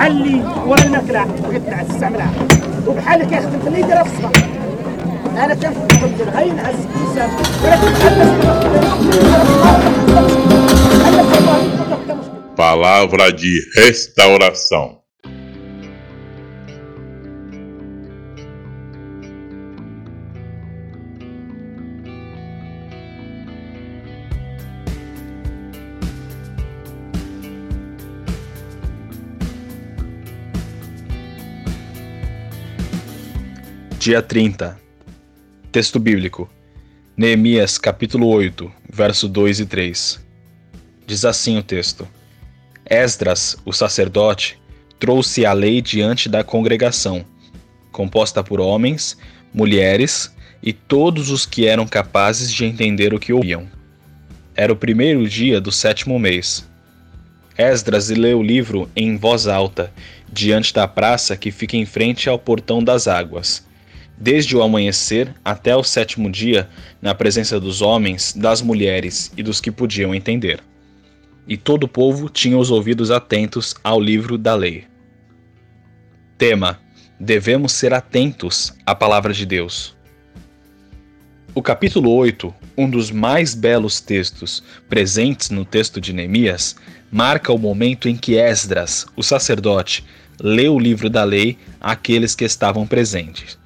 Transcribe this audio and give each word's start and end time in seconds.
بحال 0.00 0.12
اللي 0.12 0.44
ورا 0.66 0.82
الماكله 0.82 1.24
بغيت 1.24 1.62
تستعملها 1.88 2.30
وبحال 2.86 3.22
اللي 3.22 3.36
كيخدم 3.36 3.60
في 3.60 3.68
اللي 3.68 3.80
يديرها 3.80 4.02
في 4.02 4.10
الصباح 4.12 4.32
انا 5.44 5.54
كنفهم 5.54 6.10
غير 6.36 6.52
نعس 6.52 6.74
الانسان 6.74 7.30
ولكن 7.64 7.92
بحال 7.92 8.36
Palavra 12.56 13.30
de 13.32 13.54
restauração. 13.76 14.99
Dia 34.01 34.19
30. 34.19 34.79
Texto 35.71 35.99
bíblico. 35.99 36.49
Neemias, 37.15 37.77
capítulo 37.77 38.25
8, 38.29 38.71
verso 38.91 39.27
2 39.27 39.59
e 39.59 39.65
3. 39.67 40.19
Diz 41.05 41.23
assim 41.23 41.59
o 41.59 41.61
texto: 41.61 42.07
Esdras, 42.83 43.55
o 43.63 43.71
sacerdote, 43.71 44.59
trouxe 44.99 45.45
a 45.45 45.53
lei 45.53 45.83
diante 45.83 46.27
da 46.27 46.43
congregação, 46.43 47.23
composta 47.91 48.43
por 48.43 48.59
homens, 48.59 49.19
mulheres 49.53 50.35
e 50.63 50.73
todos 50.73 51.29
os 51.29 51.45
que 51.45 51.67
eram 51.67 51.85
capazes 51.85 52.51
de 52.51 52.65
entender 52.65 53.13
o 53.13 53.19
que 53.19 53.31
ouviam. 53.31 53.67
Era 54.55 54.73
o 54.73 54.75
primeiro 54.75 55.29
dia 55.29 55.61
do 55.61 55.71
sétimo 55.71 56.17
mês. 56.17 56.67
Esdras 57.55 58.09
leu 58.09 58.39
o 58.39 58.43
livro 58.43 58.89
em 58.95 59.15
voz 59.15 59.45
alta, 59.45 59.93
diante 60.33 60.73
da 60.73 60.87
praça 60.87 61.37
que 61.37 61.51
fica 61.51 61.77
em 61.77 61.85
frente 61.85 62.27
ao 62.27 62.39
portão 62.39 62.83
das 62.83 63.07
águas 63.07 63.69
desde 64.21 64.55
o 64.55 64.61
amanhecer 64.61 65.33
até 65.43 65.75
o 65.75 65.83
sétimo 65.83 66.29
dia, 66.29 66.69
na 67.01 67.15
presença 67.15 67.59
dos 67.59 67.81
homens, 67.81 68.33
das 68.33 68.61
mulheres 68.61 69.31
e 69.35 69.41
dos 69.41 69.59
que 69.59 69.71
podiam 69.71 70.13
entender. 70.13 70.59
E 71.47 71.57
todo 71.57 71.85
o 71.85 71.87
povo 71.87 72.29
tinha 72.29 72.55
os 72.55 72.69
ouvidos 72.69 73.09
atentos 73.09 73.73
ao 73.83 73.99
livro 73.99 74.37
da 74.37 74.53
lei. 74.53 74.83
Tema: 76.37 76.79
Devemos 77.19 77.71
ser 77.71 77.95
atentos 77.95 78.71
à 78.85 78.93
palavra 78.93 79.33
de 79.33 79.43
Deus. 79.43 79.97
O 81.55 81.61
capítulo 81.61 82.11
8, 82.11 82.53
um 82.77 82.87
dos 82.87 83.09
mais 83.09 83.55
belos 83.55 83.99
textos 83.99 84.63
presentes 84.87 85.49
no 85.49 85.65
texto 85.65 85.99
de 85.99 86.13
Neemias, 86.13 86.75
marca 87.11 87.51
o 87.51 87.57
momento 87.57 88.07
em 88.07 88.15
que 88.15 88.35
Esdras, 88.35 89.07
o 89.17 89.23
sacerdote, 89.23 90.05
leu 90.39 90.75
o 90.75 90.79
livro 90.79 91.09
da 91.09 91.23
lei 91.23 91.57
àqueles 91.81 92.35
que 92.35 92.45
estavam 92.45 92.85
presentes. 92.85 93.59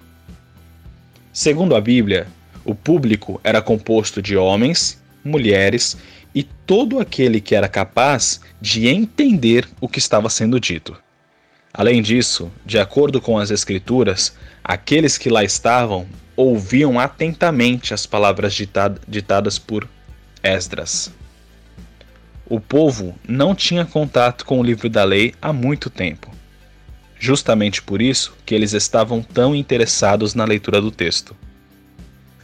Segundo 1.36 1.76
a 1.76 1.82
Bíblia, 1.82 2.28
o 2.64 2.74
público 2.74 3.42
era 3.44 3.62
composto 3.62 4.22
de 4.22 4.38
homens, 4.38 4.98
mulheres 5.22 5.98
e 6.34 6.44
todo 6.44 6.98
aquele 6.98 7.42
que 7.42 7.54
era 7.54 7.68
capaz 7.68 8.40
de 8.62 8.88
entender 8.88 9.68
o 9.82 9.90
que 9.90 10.00
estava 10.00 10.30
sendo 10.30 10.62
dito. 10.62 10.96
Além 11.74 12.02
disso, 12.02 12.50
de 12.66 12.80
acordo 12.80 13.20
com 13.20 13.38
as 13.38 13.52
Escrituras, 13.52 14.34
aqueles 14.64 15.18
que 15.18 15.30
lá 15.30 15.44
estavam 15.44 16.08
ouviam 16.38 16.98
atentamente 16.98 17.94
as 17.94 18.06
palavras 18.06 18.58
ditadas 19.06 19.60
por 19.60 19.90
Esdras. 20.42 21.12
O 22.46 22.62
povo 22.62 23.14
não 23.28 23.54
tinha 23.54 23.84
contato 23.84 24.46
com 24.46 24.62
o 24.62 24.64
livro 24.64 24.90
da 24.90 25.04
lei 25.04 25.34
há 25.42 25.52
muito 25.52 25.90
tempo 25.90 26.35
justamente 27.20 27.82
por 27.82 28.02
isso 28.02 28.34
que 28.46 28.54
eles 28.54 28.74
estavam 28.74 29.22
tão 29.22 29.56
interessados 29.56 30.34
na 30.34 30.46
leitura 30.46 30.82
do 30.82 30.92
texto. 30.92 31.36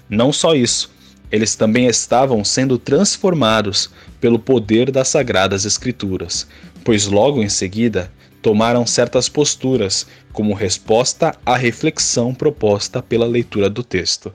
Não 0.10 0.32
só 0.34 0.54
isso, 0.54 0.92
eles 1.32 1.56
também 1.56 1.88
estavam 1.88 2.44
sendo 2.44 2.78
transformados 2.78 3.90
pelo 4.20 4.38
poder 4.38 4.92
das 4.92 5.08
Sagradas 5.08 5.66
Escrituras, 5.66 6.48
pois 6.84 7.08
logo 7.08 7.42
em 7.42 7.50
seguida 7.50 8.12
tomaram 8.42 8.86
certas 8.86 9.30
posturas 9.30 10.06
como 10.34 10.54
resposta 10.54 11.36
à 11.46 11.56
reflexão 11.56 12.34
proposta 12.34 13.02
pela 13.02 13.26
leitura 13.26 13.70
do 13.70 13.84
texto. 13.84 14.34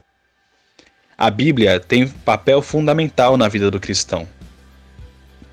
A 1.19 1.31
Bíblia 1.31 1.81
tem 1.81 2.07
papel 2.07 2.63
fundamental 2.63 3.37
na 3.37 3.49
vida 3.49 3.71
do 3.71 3.81
cristão. 3.81 4.29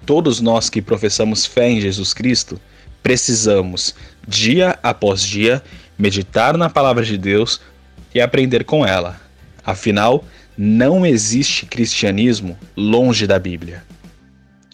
Todos 0.05 0.41
nós 0.41 0.69
que 0.69 0.81
professamos 0.81 1.45
fé 1.45 1.69
em 1.69 1.81
Jesus 1.81 2.13
Cristo 2.13 2.59
precisamos, 3.03 3.93
dia 4.27 4.79
após 4.81 5.21
dia, 5.21 5.61
meditar 5.99 6.57
na 6.57 6.69
palavra 6.69 7.03
de 7.03 7.17
Deus 7.17 7.61
e 8.15 8.21
aprender 8.21 8.63
com 8.63 8.85
ela. 8.85 9.21
Afinal, 9.63 10.23
não 10.57 11.05
existe 11.05 11.65
cristianismo 11.65 12.57
longe 12.75 13.27
da 13.27 13.37
Bíblia. 13.37 13.83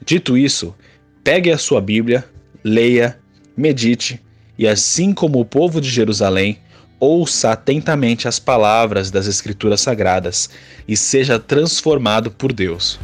Dito 0.05 0.37
isso, 0.37 0.75
pegue 1.23 1.51
a 1.51 1.57
sua 1.57 1.81
Bíblia, 1.81 2.25
leia, 2.63 3.17
medite 3.55 4.21
e, 4.57 4.67
assim 4.67 5.13
como 5.13 5.39
o 5.39 5.45
povo 5.45 5.79
de 5.79 5.89
Jerusalém, 5.89 6.59
ouça 6.99 7.51
atentamente 7.51 8.27
as 8.27 8.39
palavras 8.39 9.09
das 9.09 9.25
Escrituras 9.25 9.81
Sagradas 9.81 10.49
e 10.87 10.97
seja 10.97 11.39
transformado 11.39 12.29
por 12.29 12.51
Deus. 12.51 12.99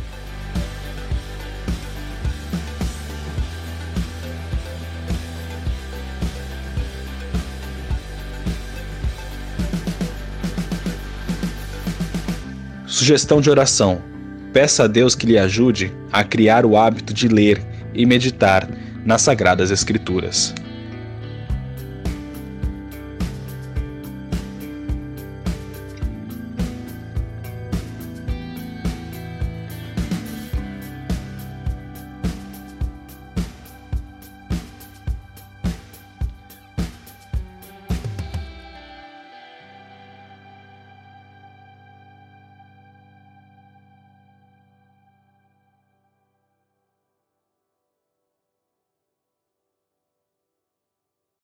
Sugestão 12.96 13.42
de 13.42 13.50
oração: 13.50 14.02
peça 14.54 14.86
a 14.86 14.88
Deus 14.88 15.16
que 15.16 15.26
lhe 15.26 15.38
ajude 15.38 15.92
a 16.14 16.24
criar 16.24 16.66
o 16.66 16.78
hábito 16.78 17.14
de 17.14 17.28
ler 17.28 17.62
e 17.94 18.06
meditar 18.06 18.70
nas 19.04 19.22
Sagradas 19.22 19.70
Escrituras. 19.70 20.56